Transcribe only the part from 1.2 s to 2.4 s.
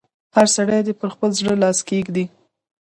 زړه لاس کېږي.